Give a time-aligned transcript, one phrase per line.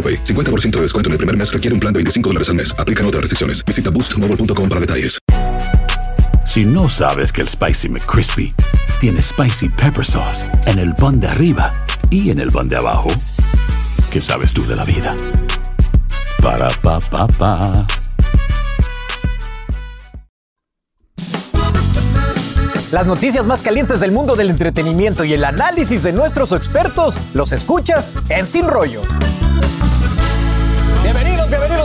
[0.00, 0.24] AroPay.
[0.24, 2.74] 50% de descuento en el primer mes requiere un plan de 25 dólares al mes.
[2.78, 3.62] Aplican otras restricciones.
[3.66, 5.18] Visita boostmobile.com para detalles.
[6.46, 8.52] Si no sabes que el Spicy McCrispy
[9.00, 11.72] tiene Spicy Pepper Sauce en el pan de arriba
[12.10, 13.08] y en el pan de abajo,
[14.10, 15.14] ¿qué sabes tú de la vida?
[16.42, 17.86] Para, pa, pa, pa.
[22.90, 27.52] Las noticias más calientes del mundo del entretenimiento y el análisis de nuestros expertos los
[27.52, 29.02] escuchas en Sin Rollo.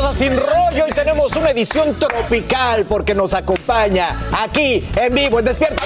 [0.05, 5.45] A Sin Rollo y tenemos una edición tropical porque nos acompaña aquí en vivo en
[5.45, 5.83] Despierta.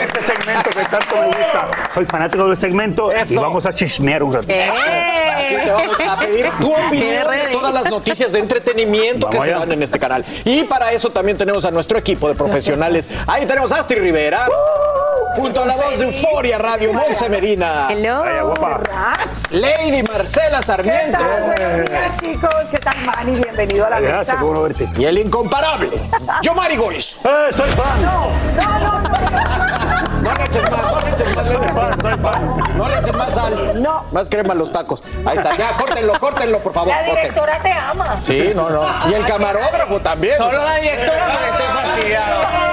[0.00, 1.68] Este segmento que tanto me gusta.
[1.94, 3.40] Soy fanático del segmento y Eso.
[3.40, 4.52] vamos a chismear un ratito.
[4.54, 9.44] Aquí te vamos a pedir tu opinión de todas las noticias de entretenimiento que Vamos
[9.44, 9.60] se allá.
[9.60, 10.24] dan en este canal.
[10.44, 13.08] Y para eso también tenemos a nuestro equipo de profesionales.
[13.26, 14.46] Ahí tenemos a Astrid Rivera.
[15.36, 17.86] Junto a la voz de Euforia Radio, Monse Medina.
[17.90, 18.20] Hello.
[18.22, 18.80] Vaya, guapa.
[19.50, 21.18] Lady Marcela ¿Qué Sarmiento.
[21.18, 21.42] tal?
[21.42, 22.54] Buenos días, chicos.
[22.70, 23.40] ¿Qué tal, Manny?
[23.40, 24.12] Bienvenido a la mesa.
[24.12, 24.88] Gracias, qué bueno verte.
[24.98, 25.90] Y el incomparable,
[26.42, 27.16] Yomari Gois.
[27.24, 28.02] ¡Eh, soy fan!
[28.02, 29.08] No, no, no.
[30.20, 32.62] No le eches más, no le eches más, Soy fan, soy fan.
[32.76, 33.82] No le eches más sal.
[33.82, 34.04] No.
[34.12, 35.02] Más crema en los tacos.
[35.24, 36.88] Ahí está, ya, córtenlo, córtenlo, por favor.
[36.92, 38.18] La directora te ama.
[38.20, 38.84] Sí, no, no.
[39.08, 40.36] Y el camarógrafo también.
[40.36, 42.67] Solo la directora porque estoy fastidiado.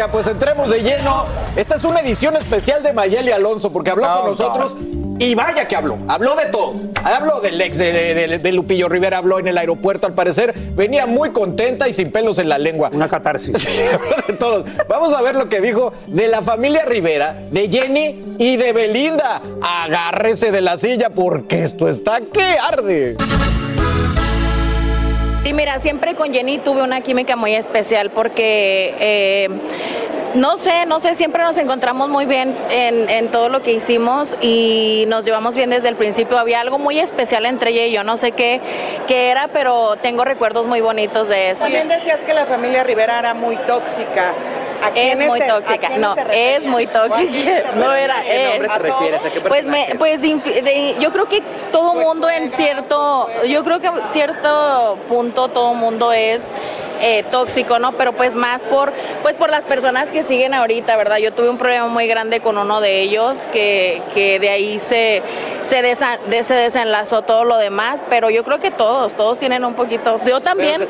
[0.00, 1.26] Oiga, pues entremos de lleno.
[1.56, 4.74] Esta es una edición especial de Mayeli Alonso porque habló con nosotros
[5.18, 5.98] y vaya que habló.
[6.08, 6.72] Habló de todo.
[7.04, 10.54] Habló del ex de, de- de Lupillo Rivera, habló en el aeropuerto al parecer.
[10.74, 12.88] Venía muy contenta y sin pelos en la lengua.
[12.94, 13.52] Una catarsis.
[14.26, 14.64] de todos.
[14.88, 19.42] Vamos a ver lo que dijo de la familia Rivera, de Jenny y de Belinda.
[19.60, 23.18] Agárrese de la silla porque esto está que arde.
[25.44, 29.48] Y mira, siempre con Jenny tuve una química muy especial porque, eh,
[30.34, 35.06] no sé, no sé, siempre nos encontramos muy bien en, todo lo que hicimos y
[35.08, 36.38] nos llevamos bien desde el principio.
[36.38, 38.60] Había algo muy especial entre ella y yo, no sé qué,
[39.06, 41.62] qué era, pero tengo recuerdos muy bonitos de eso.
[41.62, 44.32] También decías que la familia Rivera era muy tóxica.
[44.82, 48.50] ¿A Es muy a tóxica, no, es muy tóxica, no era, ¿A es.
[48.50, 49.24] nombre te refieres?
[49.24, 51.42] ¿A qué Pues, me, pues de- yo creo que
[51.72, 56.44] todo mundo en cierto, yo creo que en cierto punto todo mundo es
[57.02, 57.92] eh, tóxico, ¿no?
[57.92, 58.92] Pero pues más por,
[59.22, 61.16] pues por las personas que siguen ahorita, ¿verdad?
[61.16, 65.22] Yo tuve un problema muy grande con uno de ellos, que, que de ahí se,
[65.64, 69.64] se, desa- de- se desenlazó todo lo demás, pero yo creo que todos, todos tienen
[69.64, 70.86] un poquito, yo también.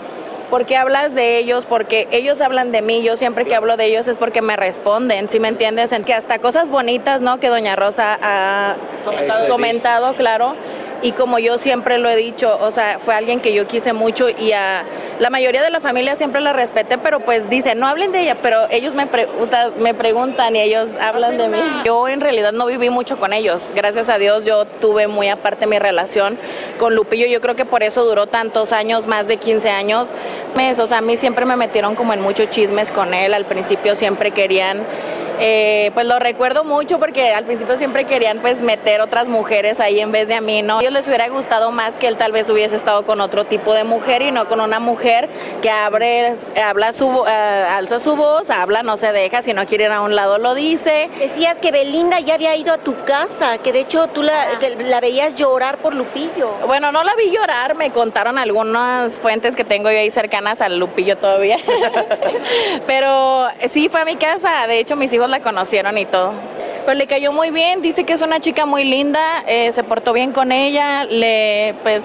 [0.51, 4.09] Porque hablas de ellos, porque ellos hablan de mí, yo siempre que hablo de ellos
[4.09, 5.93] es porque me responden, ¿sí me entiendes?
[5.93, 7.39] En que hasta cosas bonitas, ¿no?
[7.39, 8.75] Que doña Rosa ha
[9.49, 10.55] comentado, claro.
[11.03, 14.29] Y como yo siempre lo he dicho, o sea, fue alguien que yo quise mucho
[14.29, 14.83] y a
[15.19, 18.37] la mayoría de la familia siempre la respeté, pero pues dicen, no hablen de ella,
[18.43, 21.57] pero ellos me, pre- o sea, me preguntan y ellos hablan de mí.
[21.87, 25.67] Yo en realidad no viví mucho con ellos, gracias a Dios yo tuve muy aparte
[25.67, 26.37] mi relación
[26.79, 30.09] con Lupillo, yo creo que por eso duró tantos años, más de 15 años.
[30.79, 33.97] O sea, a mí siempre me metieron como en muchos chismes con él, al principio
[33.97, 34.83] siempre querían
[35.41, 40.01] eh, pues lo recuerdo mucho porque al principio siempre querían pues meter otras mujeres ahí
[40.01, 40.79] en vez de a mí, ¿no?
[40.79, 43.73] A ellos les hubiera gustado más que él tal vez hubiese estado con otro tipo
[43.73, 45.29] de mujer y no con una mujer
[45.63, 49.85] que abre, habla su, eh, alza su voz, habla, no se deja, si no quiere
[49.85, 51.09] ir a un lado lo dice.
[51.19, 54.71] Decías que Belinda ya había ido a tu casa, que de hecho tú la, que
[54.71, 56.51] la veías llorar por Lupillo.
[56.67, 60.79] Bueno, no la vi llorar, me contaron algunas fuentes que tengo yo ahí cercanas al
[60.79, 61.57] Lupillo todavía.
[62.87, 66.33] Pero sí fue a mi casa, de hecho mis hijos la conocieron y todo.
[66.85, 70.13] Pero le cayó muy bien, dice que es una chica muy linda, eh, se portó
[70.13, 72.05] bien con ella, le pues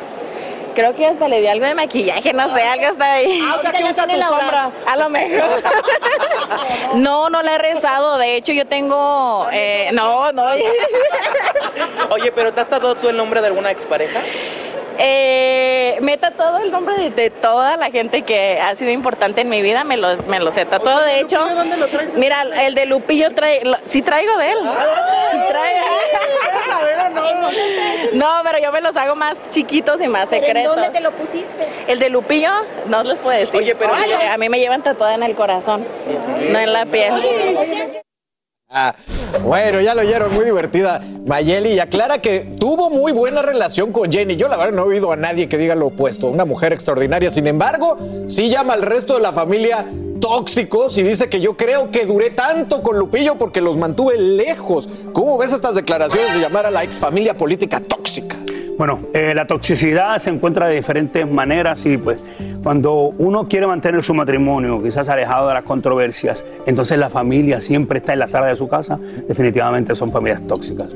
[0.75, 3.41] Creo que hasta le di algo de maquillaje, no sé, algo está ahí.
[3.41, 4.73] Ah, o sea, que usa tus sombras.
[4.85, 5.63] A lo mejor.
[6.95, 8.17] No, no la he rezado.
[8.17, 9.47] De hecho, yo tengo.
[9.51, 10.45] eh, no, no.
[12.09, 14.21] Oye, pero ¿te has tatuado tú el nombre de alguna expareja?
[14.97, 19.41] Eh, me he tatuado el nombre de, de toda la gente que ha sido importante
[19.41, 19.83] en mi vida.
[19.83, 21.01] Me los, me los he tatuado.
[21.01, 21.45] De hecho,
[22.15, 23.63] mira, el de Lupillo trae.
[23.65, 24.57] lo- sí traigo de él.
[25.49, 25.75] Trae-
[28.13, 30.75] No, pero yo me los hago más chiquitos y más ¿Pero en secretos.
[30.75, 31.67] dónde te lo pusiste?
[31.87, 32.49] El de Lupillo,
[32.87, 33.55] no les puedo decir.
[33.59, 35.85] Oye, pero- Ay, a mí me llevan tatuada en el corazón,
[36.49, 37.13] no en la piel.
[38.69, 38.95] Ah,
[39.43, 40.99] bueno, ya lo oyeron, muy divertida.
[41.25, 44.37] Mayeli y aclara que tuvo muy buena relación con Jenny.
[44.37, 46.27] Yo la verdad no he oído a nadie que diga lo opuesto.
[46.27, 47.29] Una mujer extraordinaria.
[47.29, 47.97] Sin embargo,
[48.27, 49.85] sí llama al resto de la familia
[50.19, 54.89] tóxicos y dice que yo creo que duré tanto con Lupillo porque los mantuve lejos.
[55.13, 58.35] ¿Cómo ves estas declaraciones de llamar a la exfamilia política tóxica?
[58.77, 62.17] Bueno, eh, la toxicidad se encuentra de diferentes maneras y pues
[62.61, 67.99] cuando uno quiere mantener su matrimonio, quizás alejado de las controversias, entonces la familia siempre
[67.99, 70.89] está en la sala de su casa, definitivamente son familias tóxicas.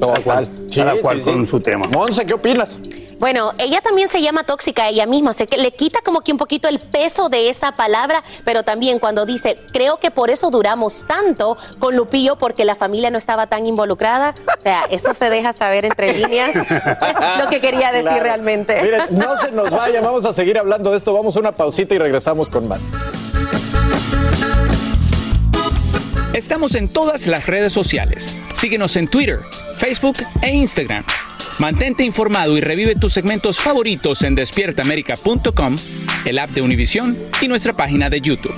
[0.00, 1.86] Cada cual, cada cual con su tema.
[1.88, 2.78] Monse, ¿qué opinas?
[3.20, 6.38] Bueno, ella también se llama tóxica ella misma, sé que le quita como que un
[6.38, 11.04] poquito el peso de esa palabra, pero también cuando dice, creo que por eso duramos
[11.06, 15.52] tanto con Lupillo porque la familia no estaba tan involucrada, o sea, eso se deja
[15.52, 18.22] saber entre líneas lo que quería decir Claro.
[18.24, 18.80] realmente.
[18.82, 21.12] Miren, no se nos vayan, vamos a seguir hablando de esto.
[21.12, 22.88] Vamos a una pausita y regresamos con más.
[26.32, 28.34] Estamos en todas las redes sociales.
[28.54, 29.40] Síguenos en Twitter,
[29.76, 31.04] Facebook e Instagram.
[31.60, 35.76] Mantente informado y revive tus segmentos favoritos en despiertaamerica.com,
[36.24, 38.54] el app de Univision y nuestra página de YouTube.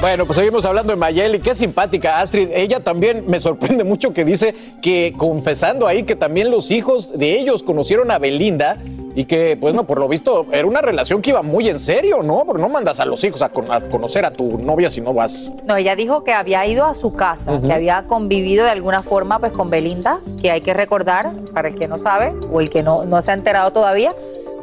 [0.00, 2.50] Bueno, pues seguimos hablando de Mayeli, qué simpática Astrid.
[2.52, 7.40] Ella también me sorprende mucho que dice que confesando ahí que también los hijos de
[7.40, 8.78] ellos conocieron a Belinda
[9.16, 12.22] y que, pues no, por lo visto era una relación que iba muy en serio,
[12.22, 12.44] ¿no?
[12.46, 15.12] Porque no mandas a los hijos a, con- a conocer a tu novia si no
[15.12, 15.50] vas.
[15.64, 19.38] No, ella dijo que había ido a su casa, que había convivido de alguna forma
[19.40, 22.82] pues con Belinda, que hay que recordar, para el que no sabe o el que
[22.82, 24.14] no, no se ha enterado todavía,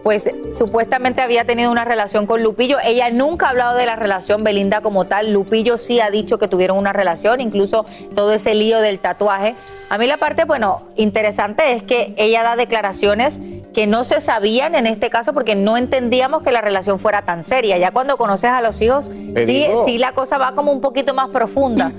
[0.03, 0.23] pues
[0.57, 2.77] supuestamente había tenido una relación con Lupillo.
[2.83, 5.31] Ella nunca ha hablado de la relación Belinda como tal.
[5.31, 9.55] Lupillo sí ha dicho que tuvieron una relación, incluso todo ese lío del tatuaje.
[9.89, 13.39] A mí la parte, bueno, interesante es que ella da declaraciones
[13.73, 17.43] que no se sabían en este caso porque no entendíamos que la relación fuera tan
[17.43, 17.77] seria.
[17.77, 19.09] Ya cuando conoces a los hijos,
[19.45, 21.91] sí, sí la cosa va como un poquito más profunda.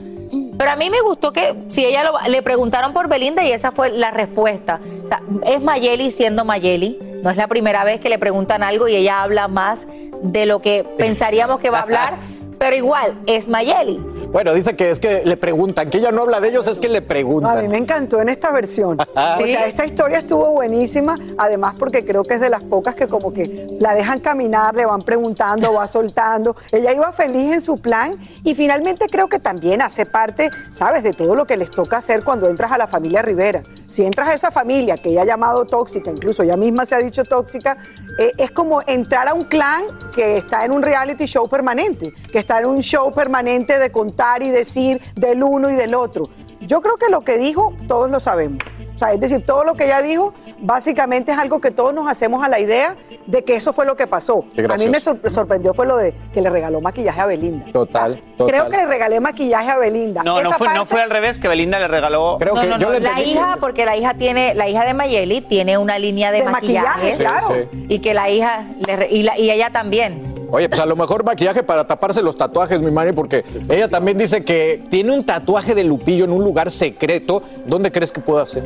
[0.59, 3.73] Pero a mí me gustó que si ella lo- le preguntaron por Belinda y esa
[3.73, 4.79] fue la respuesta.
[5.05, 6.99] O sea, es Mayeli siendo Mayeli.
[7.25, 9.87] No es la primera vez que le preguntan algo y ella habla más
[10.23, 12.15] de lo que pensaríamos que va a hablar,
[12.59, 13.99] pero igual es Mayeli.
[14.35, 16.89] Bueno, dice que es que le preguntan, que ella no habla de ellos, es que
[16.89, 17.63] le No, a preguntan.
[17.63, 18.99] mí me encantó en esta versión.
[19.15, 23.07] O sea, esta historia estuvo buenísima, además porque creo que es de las pocas que
[23.07, 26.57] como que la dejan caminar, le van preguntando, va soltando.
[26.73, 31.13] Ella iba feliz en su plan y finalmente creo que también hace parte, ¿sabes?, de
[31.13, 33.63] todo lo que les toca hacer cuando entras a la familia Rivera.
[33.87, 36.99] Si entras a esa familia que ella ha llamado tóxica, incluso ella misma se ha
[36.99, 37.77] dicho tóxica,
[38.19, 42.39] eh, es como entrar a un clan que está en un reality show permanente, que
[42.41, 43.93] está en un show permanente de
[44.25, 46.29] contar y decir del uno y del otro.
[46.61, 48.59] Yo creo que lo que dijo, todos lo sabemos.
[48.95, 52.09] O sea, es decir, todo lo que ella dijo, básicamente es algo que todos nos
[52.09, 54.45] hacemos a la idea de que eso fue lo que pasó.
[54.71, 57.67] A mí me sor- sorprendió fue lo de que le regaló maquillaje a Belinda.
[57.73, 58.47] Total, total.
[58.47, 60.23] Creo que le regalé maquillaje a Belinda.
[60.23, 62.37] No, no fue, no fue al revés, que Belinda le regaló.
[62.39, 65.77] Creo No, no, no, la hija, porque la hija tiene, la hija de Mayeli tiene
[65.77, 67.49] una línea de, De maquillaje, maquillaje, claro.
[67.73, 70.34] Sí, y que la hija le y, la- y ella también.
[70.55, 74.17] Oye, pues a lo mejor maquillaje para taparse los tatuajes, mi Mari, porque ella también
[74.17, 77.43] dice que tiene un tatuaje de Lupillo en un lugar secreto.
[77.67, 78.63] ¿Dónde crees que pueda ser?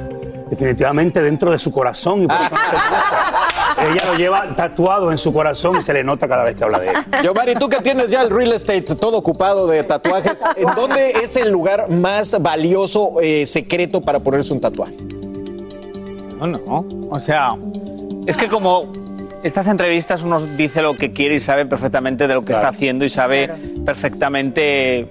[0.51, 3.91] Definitivamente dentro de su corazón y por eso no se.
[3.91, 6.79] Ella lo lleva tatuado en su corazón y se le nota cada vez que habla
[6.79, 6.97] de él.
[7.25, 11.13] Yo, Mari, tú que tienes ya el real estate todo ocupado de tatuajes, ¿en dónde
[11.23, 14.97] es el lugar más valioso, eh, secreto para ponerse un tatuaje?
[16.39, 16.87] No, no.
[17.09, 17.57] O sea,
[18.27, 19.08] es que como
[19.43, 22.61] estas entrevistas uno dice lo que quiere y sabe perfectamente de lo que Claro.
[22.61, 23.51] está haciendo y sabe
[23.85, 25.07] perfectamente.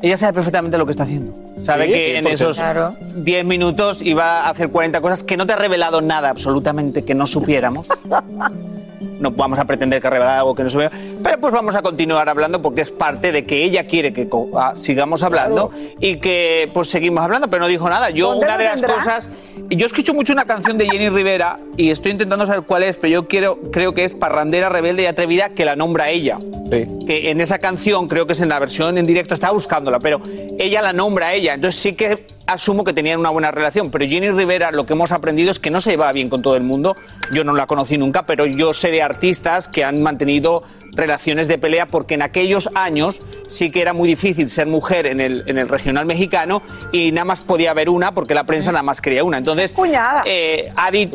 [0.00, 1.34] Ella sabe perfectamente lo que está haciendo.
[1.58, 2.94] Sabe Sí, que sí, en esos Claro.
[3.16, 7.14] 10 minutos iba a hacer 40 cosas que no te ha revelado nada absolutamente que
[7.14, 7.88] no supiéramos.
[9.00, 10.98] No vamos a pretender que ha revelado algo que no supiéramos.
[11.22, 14.72] Pero pues vamos a continuar hablando porque es parte de que ella quiere que ah,
[14.74, 18.10] sigamos hablando y que pues seguimos hablando, pero no dijo nada.
[18.10, 18.96] Yo ¿Dónde una de las tendrá?
[18.96, 19.30] cosas
[19.70, 23.12] yo escucho mucho una canción de Jenny Rivera y estoy intentando saber cuál es, pero
[23.12, 26.38] yo quiero, creo que es Parrandera, Rebelde y Atrevida, que la nombra ella.
[26.70, 30.20] Que en esa canción, creo que es en la versión en directo, estaba buscándola, pero
[30.58, 31.54] ella la nombra a ella.
[31.54, 35.12] Entonces sí que asumo que tenían una buena relación, pero Jenny Rivera lo que hemos
[35.12, 36.96] aprendido es que no se llevaba bien con todo el mundo.
[37.32, 40.62] Yo no la conocí nunca, pero yo sé de artistas que han mantenido
[40.92, 45.20] relaciones de pelea porque en aquellos años sí que era muy difícil ser mujer en
[45.20, 48.82] el, en el regional mexicano y nada más podía haber una porque la prensa nada
[48.82, 49.38] más quería una.
[49.38, 50.22] Entonces, cuñada.
[50.26, 51.10] Eh, Adi,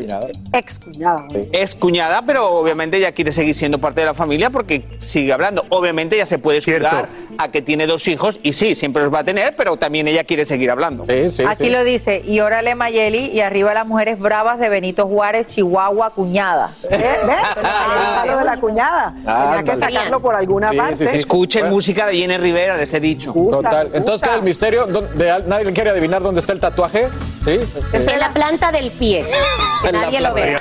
[0.54, 1.28] Ex cuñada.
[1.52, 5.66] es cuñada, pero obviamente ella quiere seguir siendo parte de la familia porque sigue hablando.
[5.70, 9.20] Obviamente ella se puede escudar a que tiene dos hijos y sí, siempre los va
[9.20, 11.06] a tener, pero también ella quiere seguir hablando.
[11.48, 16.12] Aquí lo dice, y órale Mayeli, y arriba las mujeres bravas de Benito Juárez, Chihuahua,
[16.12, 16.72] cuñada.
[16.90, 17.02] ¿Ves?
[17.02, 19.14] Está lo de la cuñada.
[19.16, 21.16] Tenía que sacarlo por alguna parte.
[21.16, 23.34] Escuchen música de Jenny Rivera, les he dicho.
[23.34, 23.90] Total.
[23.94, 24.86] Entonces queda el misterio.
[24.88, 27.10] ¿Dónde- ¿Nadie quiere adivinar dónde está el tatuaje?
[27.46, 27.60] ¿Sí?
[27.94, 29.26] En la planta del pie.
[29.84, 30.58] Que nadie lo vea.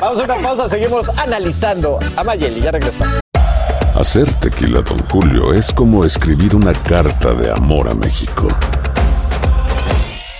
[0.00, 2.62] Vamos a una pausa, seguimos analizando a Mayeli.
[2.62, 3.20] Ya regresamos.
[3.94, 8.48] Hacer tequila, Don Julio, es como escribir una carta de amor a México.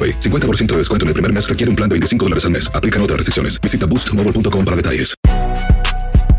[0.00, 0.18] AroPay.
[0.18, 2.70] 50% de descuento en el primer mes requiere un plan de 25 dólares al mes.
[2.74, 3.60] Aplican otras restricciones.
[3.60, 5.14] Visita boostmobile.com para detalles.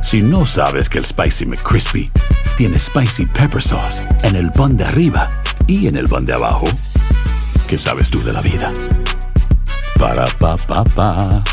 [0.01, 2.11] Si no sabes que el Spicy McCrispy
[2.57, 5.29] tiene Spicy Pepper Sauce en el pan de arriba
[5.67, 6.65] y en el pan de abajo,
[7.67, 8.73] ¿qué sabes tú de la vida?
[9.97, 11.43] Para, pa, pa, pa.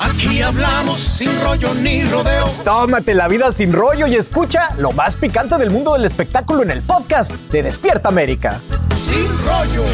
[0.00, 2.50] Aquí hablamos sin rollo ni rodeo.
[2.64, 6.70] Tómate la vida sin rollo y escucha lo más picante del mundo del espectáculo en
[6.70, 8.60] el podcast de Despierta América.
[9.04, 9.84] Sin rollo.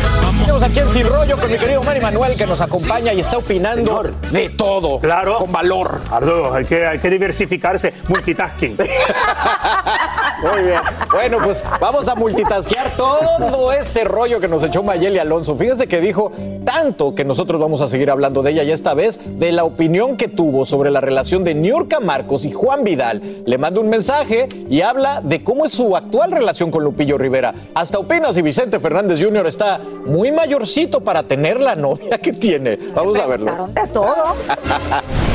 [0.40, 3.38] Estamos aquí en Sin Rollo con mi querido Manny Manuel que nos acompaña y está
[3.38, 5.00] opinando de todo.
[5.00, 5.38] Claro.
[5.38, 6.00] Con valor.
[6.08, 7.92] Ardo, hay que, hay que diversificarse.
[8.06, 8.76] Multitasking.
[10.42, 10.80] Muy bien.
[11.10, 15.56] Bueno, pues vamos a multitasquear todo este rollo que nos echó Mayeli Alonso.
[15.56, 16.32] Fíjense que dijo
[16.64, 20.16] tanto que nosotros vamos a seguir hablando de ella y esta vez de la opinión
[20.16, 23.22] que tuvo sobre la relación de Niurka Marcos y Juan Vidal.
[23.44, 27.54] Le manda un mensaje y habla de cómo es su actual relación con Lupillo Rivera.
[27.74, 29.46] Hasta opina si Vicente Fernández Jr.
[29.46, 32.78] está muy mayorcito para tener la novia que tiene.
[32.94, 33.68] Vamos a verlo.
[33.74, 34.14] de todo.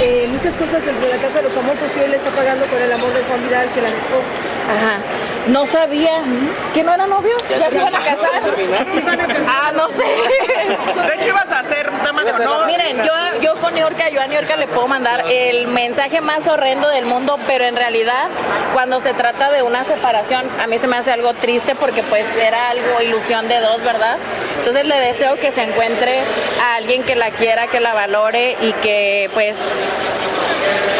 [0.00, 2.80] eh, muchas cosas dentro de la casa de los famosos y él está pagando con
[2.80, 4.18] el amor de Juan Vidal que la dejó.
[4.72, 4.98] Ajá.
[5.50, 6.22] No sabía
[6.72, 7.42] que no eran novios.
[7.48, 8.42] ¿Ya, se iban a casar?
[8.92, 9.44] Se iban a casar.
[9.48, 10.04] Ah, no sé.
[11.08, 12.66] De hecho, ibas a hacer un tema de honor.
[12.66, 16.88] Miren, yo, yo con Niurka, yo a Niurka le puedo mandar el mensaje más horrendo
[16.88, 18.28] del mundo, pero en realidad,
[18.74, 22.26] cuando se trata de una separación, a mí se me hace algo triste porque pues
[22.36, 24.18] era algo ilusión de dos, ¿verdad?
[24.58, 26.20] Entonces le deseo que se encuentre
[26.62, 29.56] a alguien que la quiera, que la valore y que pues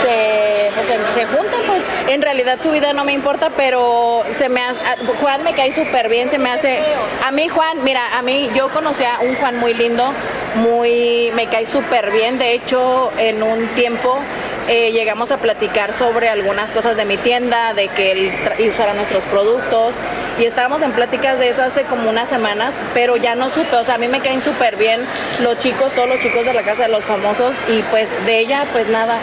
[0.03, 0.40] se,
[0.87, 4.63] pues, se, se junten, pues en realidad su vida no me importa, pero se me
[4.63, 6.79] hace, a- Juan me cae súper bien, se me hace,
[7.27, 10.13] a mí Juan, mira, a mí yo conocí a un Juan muy lindo,
[10.57, 14.19] muy, me cae súper bien, de hecho en un tiempo
[14.69, 18.33] eh, llegamos a platicar sobre algunas cosas de mi tienda, de que él
[18.69, 19.95] usara nuestros productos
[20.41, 23.85] y estábamos en pláticas de eso hace como unas semanas, pero ya no supe, o
[23.85, 25.05] sea, a mí me caen súper bien
[25.41, 28.65] los chicos, todos los chicos de la casa de los famosos y pues de ella
[28.73, 29.19] pues nada.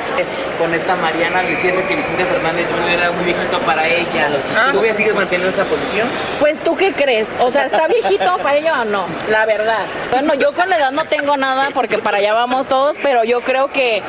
[0.59, 2.99] con esta Mariana diciendo que Vicente Fernández Jr.
[2.99, 4.29] era muy viejito para ella.
[4.67, 6.07] ¿Tú todavía sigues manteniendo esa posición?
[6.39, 9.07] Pues tú qué crees, o sea, ¿está viejito para ella o no?
[9.31, 9.85] La verdad.
[10.11, 13.41] Bueno, yo con la edad no tengo nada porque para allá vamos todos, pero yo
[13.41, 14.03] creo que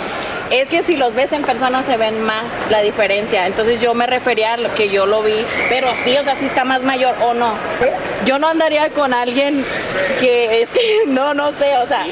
[0.50, 3.46] es que si los ves en persona se ven más la diferencia.
[3.46, 6.46] Entonces yo me refería a lo que yo lo vi, pero sí, o sea, si
[6.46, 7.54] está más mayor o no.
[8.24, 9.64] Yo no andaría con alguien
[10.20, 12.06] que es que no, no sé, o sea,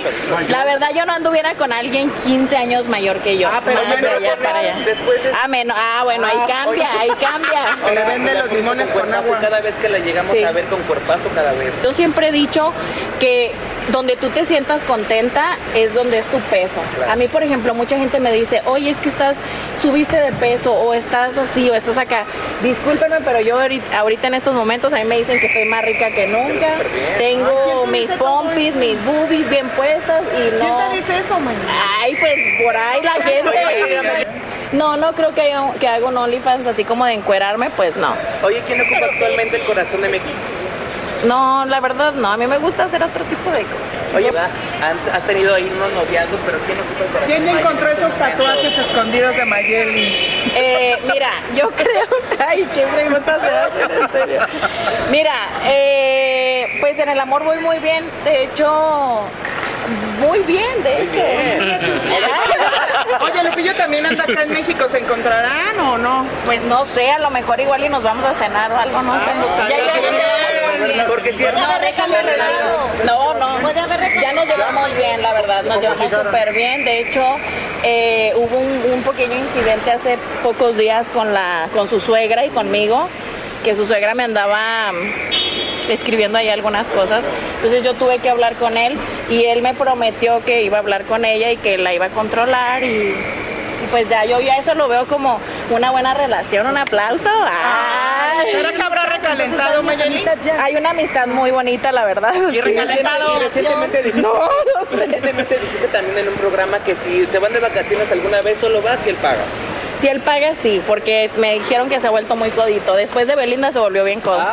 [0.49, 3.49] la verdad yo no anduviera con alguien 15 años mayor que yo.
[3.53, 7.79] Ah, pero menor con él, después de- Ah, men- ah, bueno, ahí cambia, ahí cambia.
[7.87, 9.39] O le vende los limones con agua.
[9.41, 10.43] Cada vez que la llegamos Sí.
[10.43, 11.73] a ver con cuerpazo, cada vez.
[11.83, 12.73] Yo siempre he dicho
[13.21, 13.53] que
[13.93, 16.81] donde tú te sientas contenta es donde es tu peso.
[17.09, 19.37] A mí, por ejemplo, mucha gente me dice, oye, es que estás,
[19.81, 22.25] subiste de peso o estás así o estás acá.
[22.63, 25.85] Discúlpenme, pero yo ahorita, ahorita en estos momentos a mí me dicen que estoy más
[25.85, 26.75] rica que nunca.
[27.19, 30.79] Tengo mis pompis, mis boobies bien puestas y no...
[30.79, 31.55] ¿Quién te dice eso, man?
[32.01, 34.27] Ay, pues por ahí la gente.
[34.73, 38.15] No, no creo que, haya, que haga un OnlyFans así como de encuerarme, pues no.
[38.43, 40.35] Oye, ¿quién ocupa actualmente el corazón de México?
[41.27, 42.29] No, la verdad no.
[42.33, 43.97] A mí me gusta hacer otro tipo de cosas.
[44.15, 44.31] Oye,
[45.13, 49.37] has tenido ahí unos noviazgos, pero ¿quién ocupa el corazón ¿Quién encontró esos tatuajes escondidos
[49.37, 50.07] de Mayeli?
[50.55, 52.07] Eh, mira, yo creo.
[52.49, 54.41] Ay, qué preguntas me hacen, en serio.
[55.11, 58.05] Mira, eh, pues en el amor voy muy bien.
[58.25, 59.23] De hecho,
[60.21, 61.21] muy bien, de hecho.
[63.21, 66.25] Oye, Lupillo también anda acá en México, ¿se encontrarán o no?
[66.45, 69.19] Pues no sé, a lo mejor igual y nos vamos a cenar o algo, no
[69.21, 69.31] sé.
[69.41, 70.15] pues, Ya, ya, bien.
[70.17, 70.36] ya.
[71.09, 71.45] Porque si
[73.05, 73.35] No.
[73.35, 73.59] No, no.
[74.21, 75.63] Ya nos llevamos bien, la verdad.
[75.65, 76.85] Nos llevamos súper bien.
[76.85, 77.23] De hecho,
[77.83, 82.51] eh, hubo un, un pequeño incidente hace pocos días con, la, con su suegra y
[82.51, 83.09] conmigo,
[83.65, 87.25] que su suegra me andaba mm, escribiendo ahí algunas cosas.
[87.57, 88.97] Entonces yo tuve que hablar con él
[89.31, 92.11] y él me prometió que iba a hablar con ella y que la iba a
[92.11, 95.41] controlar y, y pues ya yo ya eso lo veo como
[95.71, 97.31] una buena relación, un aplauso.
[97.31, 98.51] Ay.
[98.53, 100.25] ¿Será que habrá recalentado, Mayeli?
[100.61, 102.33] Hay una amistad muy bonita, la verdad.
[102.53, 103.39] Y recalentado.
[103.41, 104.97] Recientemente dijiste, No, no sé.
[104.97, 108.83] recientemente dijiste también en un programa que si se van de vacaciones alguna vez solo
[108.83, 109.43] vas y él paga.
[109.99, 112.95] Si él paga, sí, porque me dijeron que se ha vuelto muy codito.
[112.95, 114.45] Después de Belinda se volvió bien codo.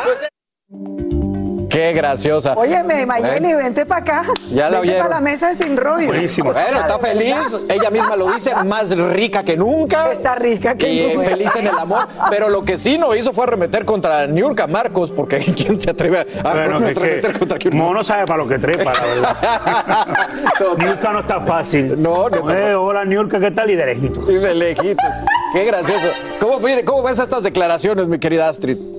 [1.74, 2.54] Qué graciosa.
[2.56, 4.24] Óyeme, Mayeli, vente para acá.
[4.52, 6.06] Ya la vente para la mesa de sin rollo.
[6.06, 10.12] Bueno, está feliz, ella misma lo dice, más rica que nunca.
[10.12, 11.30] Está rica que y nunca.
[11.30, 12.06] feliz en el amor.
[12.30, 16.20] Pero lo que sí no hizo fue arremeter contra Niurka Marcos, porque ¿quién se atreve
[16.20, 17.76] a, Bueno, arremeter contra quién?
[17.76, 20.06] Mono sabe para lo que trepa, la verdad.
[20.78, 22.00] Niurka no está fácil.
[22.00, 22.54] No, no.
[22.54, 23.68] Eh, hola, Niurka, ¿qué tal?
[23.70, 24.28] Y de lejitos.
[24.28, 25.04] Y de lejitos.
[25.52, 26.06] Qué gracioso.
[26.38, 28.93] ¿Cómo, mire, ¿Cómo ves estas declaraciones, mi querida Astrid?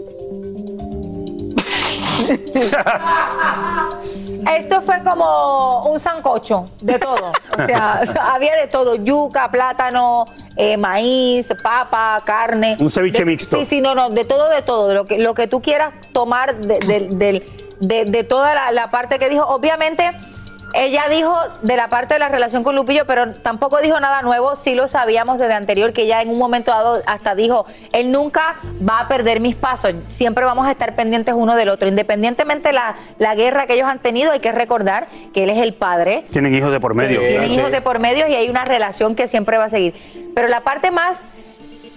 [4.57, 7.31] Esto fue como un sancocho de todo.
[7.57, 8.01] O sea,
[8.33, 10.25] había de todo: yuca, plátano,
[10.57, 12.75] eh, maíz, papa, carne.
[12.79, 13.55] Un ceviche De- mixto.
[13.57, 14.93] Sí, sí, no, no, de todo, de todo.
[14.93, 17.43] Lo que, lo que tú quieras tomar de, de-
[17.79, 19.45] de- de toda la, la parte que dijo.
[19.45, 20.11] Obviamente.
[20.75, 24.55] Ella dijo de la parte de la relación con Lupillo, pero tampoco dijo nada nuevo.
[24.57, 28.55] Sí lo sabíamos desde anterior, que ella en un momento dado hasta dijo, él nunca
[28.87, 29.93] va a perder mis pasos.
[30.09, 31.87] Siempre vamos a estar pendientes uno del otro.
[31.87, 35.73] Independientemente la, la guerra que ellos han tenido, hay que recordar que él es el
[35.73, 36.25] padre.
[36.31, 37.21] Tienen hijos de por medio.
[37.21, 39.93] Tienen hijos de por medio y hay una relación que siempre va a seguir.
[40.35, 41.25] Pero la parte más,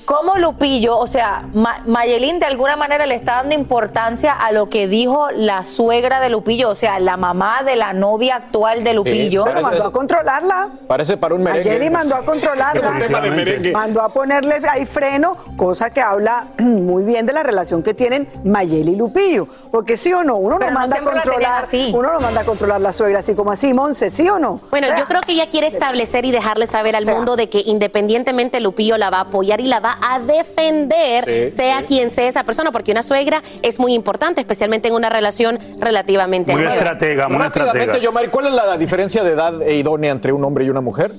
[0.08, 4.70] como Lupillo, o sea, Ma- Mayelín de alguna manera le está dando importancia a lo
[4.70, 8.94] que dijo la suegra de Lupillo, o sea, la mamá de la novia actual de
[8.94, 9.44] Lupillo.
[9.44, 10.70] pero Mandó a controlarla.
[10.86, 11.68] Parece para un merengue.
[11.68, 12.88] Mayeli mandó a controlarla.
[12.88, 13.70] Un tema de merengue.
[13.72, 18.30] Mandó a ponerle ahí freno, cosa que habla muy bien de la relación que tienen
[18.44, 19.46] Mayeli y Lupillo.
[19.70, 21.92] Porque sí o no, uno Pero no no manda a controlar, así.
[21.94, 24.62] uno no manda a controlar la suegra así como así, Monse, ¿sí o no?
[24.70, 27.50] Bueno, O sea, yo creo que ella quiere establecer y dejarle saber al mundo de
[27.50, 32.10] que independientemente Lupillo la va a apoyar y la va a defender, Sí, sea quien
[32.10, 36.62] sea esa persona, porque una suegra es muy importante, especialmente en una relación relativamente Muy
[36.62, 36.76] nueva.
[36.76, 38.04] estratega, muy Rápidamente, estratega.
[38.04, 41.12] Yomari, ¿cuál es la diferencia de edad e idónea entre un hombre y una mujer?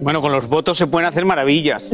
[0.00, 1.90] Bueno, con los votos se pueden hacer maravillas.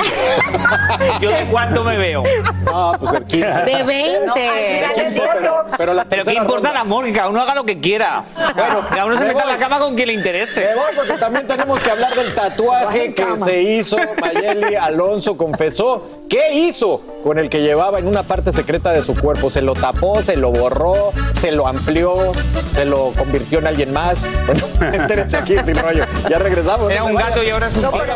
[1.20, 2.22] ¿Yo de cuánto me veo?
[2.64, 3.46] No, pues el 15.
[3.62, 4.26] De 20.
[4.26, 5.30] No, del día,
[5.76, 7.04] Pero, la Pero ¿qué importa el ronda- amor?
[7.04, 8.24] Que cada uno haga lo que quiera.
[8.54, 10.68] Bueno, cada uno se me meta en la cama con quien le Me interese.
[10.74, 13.96] voy porque también tenemos que hablar del tatuaje que se hizo.
[14.20, 19.14] Mayeli Alonso confesó qué hizo con el que llevaba en una parte secreta de su
[19.14, 19.50] cuerpo.
[19.50, 22.32] Se lo tapó, se lo borró, se lo amplió,
[22.74, 24.24] se lo convirtió en alguien más.
[24.46, 26.04] Bueno, entérese aquí en Sin Rollo.
[26.30, 26.90] Ya regresamos.
[26.90, 28.14] Era no un gato y ahora es un No, pero-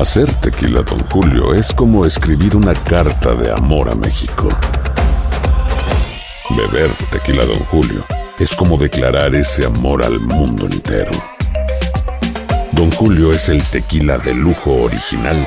[0.00, 4.48] Hacer tequila, Don Julio, es como escribir una carta de amor a México.
[6.50, 8.04] Beber tequila, Don Julio,
[8.38, 11.12] es como declarar ese amor al mundo entero.
[12.72, 15.46] Don Julio es el tequila de lujo original,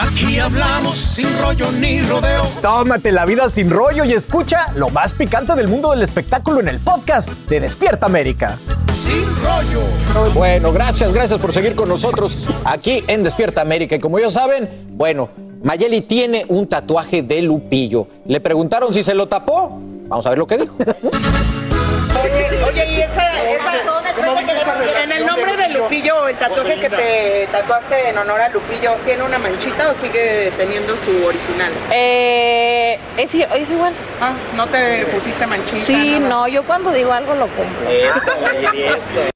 [0.00, 2.46] Aquí hablamos sin rollo ni rodeo.
[2.62, 6.68] Tómate la vida sin rollo y escucha lo más picante del mundo del espectáculo en
[6.68, 8.56] el podcast de Despierta América.
[8.96, 9.82] Sin rollo.
[10.32, 13.96] Bueno, gracias, gracias por seguir con nosotros aquí en Despierta América.
[13.96, 15.28] Y como ya saben, bueno,
[15.62, 18.06] Mayeli tiene un tatuaje de Lupillo.
[18.24, 19.78] Le preguntaron si se lo tapó.
[20.08, 20.74] Vamos a ver lo que dijo.
[22.22, 23.70] Oye, oye, y esa, esa
[25.04, 29.24] en el nombre de Lupillo, el tatuaje que te tatuaste en honor a Lupillo, ¿tiene
[29.24, 31.72] una manchita o sigue teniendo su original?
[31.92, 33.92] Eh, es, es igual.
[34.20, 35.84] Ah, ¿no te pusiste manchita?
[35.84, 37.90] Sí, no, yo cuando digo algo lo cumplo.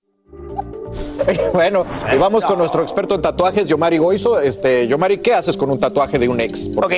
[1.52, 4.40] bueno, y vamos con nuestro experto en tatuajes, Yomari Goizo.
[4.40, 6.70] Este, Yomari, ¿qué haces con un tatuaje de un ex?
[6.76, 6.92] Ok,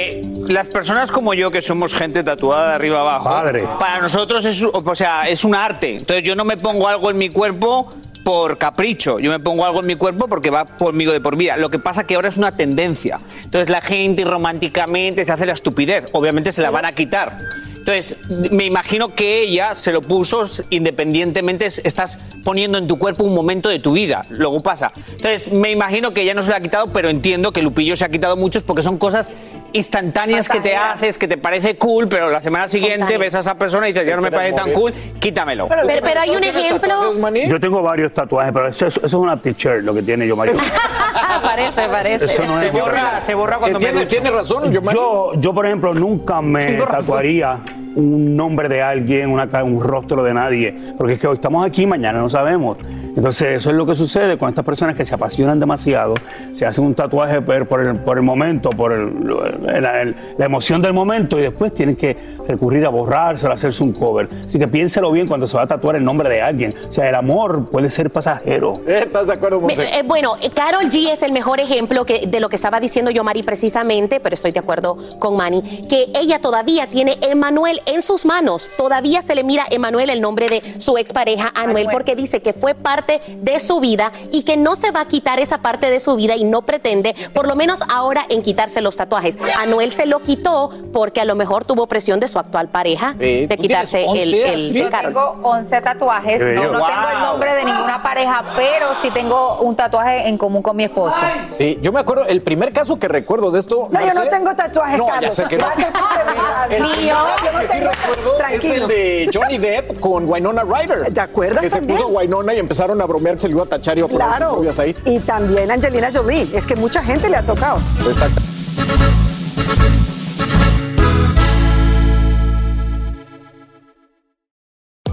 [0.49, 3.31] las personas como yo que somos gente tatuada de arriba abajo,
[3.79, 5.97] para nosotros es, o sea, es un arte.
[5.97, 7.93] Entonces yo no me pongo algo en mi cuerpo
[8.27, 11.57] por capricho, yo me pongo algo en mi cuerpo porque va conmigo de por vida.
[11.57, 13.21] Lo que pasa que ahora es una tendencia.
[13.45, 16.09] Entonces la gente románticamente se hace la estupidez.
[16.11, 17.39] Obviamente se la van a quitar.
[17.77, 18.17] Entonces,
[18.51, 23.69] me imagino que ella se lo puso independientemente, estás poniendo en tu cuerpo un momento
[23.69, 24.27] de tu vida.
[24.29, 24.91] Luego pasa.
[25.13, 28.05] Entonces, me imagino que ella no se lo ha quitado, pero entiendo que Lupillo se
[28.05, 29.31] ha quitado muchos porque son cosas
[29.77, 33.57] instantáneas que te haces, que te parece cool, pero la semana siguiente ves a esa
[33.57, 35.69] persona y dices, ya no me parece tan cool, quítamelo.
[35.69, 37.13] Pero, pero hay un ejemplo.
[37.47, 40.55] Yo tengo varios tatuajes, pero eso, eso es una t-shirt lo que tiene yo, Mario.
[41.43, 42.25] parece, parece.
[42.25, 44.09] Eso no es se, borra, se borra cuando me ¿Tiene, ducho.
[44.09, 44.73] tiene razón.
[44.73, 47.59] Yo, yo, por ejemplo, nunca me tatuaría
[47.95, 51.87] un nombre de alguien, una, un rostro de nadie, porque es que hoy estamos aquí,
[51.87, 52.79] mañana no sabemos.
[53.17, 56.15] Entonces, eso es lo que sucede con estas personas que se apasionan demasiado,
[56.53, 60.83] se hacen un tatuaje por, el, por el momento, por el- la, el- la emoción
[60.83, 64.29] del momento, y después tienen que recurrir a borrárselo, a hacerse un cover.
[64.45, 66.75] Así que piénselo bien cuando se va a tatuar el nombre de alguien.
[66.89, 68.81] O sea, el amor puede ser pasajero.
[68.87, 72.41] ¿Estás de acuerdo, Me- eh, bueno, eh, Carol G es el mejor ejemplo que, de
[72.41, 76.41] lo que estaba diciendo yo, Mari, precisamente, pero estoy de acuerdo con Manny, que ella
[76.41, 78.71] todavía tiene Emanuel en sus manos.
[78.77, 82.75] Todavía se le mira Emanuel el nombre de su expareja, Anuel, porque dice que fue
[82.75, 86.15] parte de su vida y que no se va a quitar esa parte de su
[86.17, 89.39] vida y no pretende, por lo menos ahora, en quitarse los tatuajes.
[89.59, 93.47] Anuel se lo quitó porque a lo mejor tuvo presión de su actual pareja Eh,
[93.49, 95.13] de ¿tú quitarse el, 11, el Carol.
[95.13, 99.77] tengo 11 tatuajes, no, no tengo el nombre de ninguna pareja, pero sí tengo un
[99.77, 101.17] tatuaje en común con mi esposo.
[101.53, 103.89] Sí, yo me acuerdo, el primer caso que recuerdo de esto.
[103.91, 105.35] No, yo no tengo tatuajes, No, ya Carlos.
[105.35, 105.67] sé que no.
[106.71, 107.15] El Mío,
[107.45, 108.75] yo no que sí recuerdo es Tranquilo.
[108.85, 111.13] el de Johnny Depp con Winona Ryder.
[111.13, 111.99] ¿Te acuerdas Que se también?
[111.99, 114.19] puso Winona y empezaron a bromear que se le iba a tachar y a poner
[114.27, 114.63] Claro.
[114.79, 114.97] ahí.
[115.05, 116.49] Y también Angelina Jolie.
[116.53, 117.79] Es que mucha gente le ha tocado.
[118.09, 118.41] Exacto.